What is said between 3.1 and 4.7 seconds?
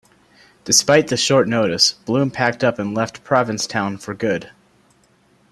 Provincetown for good.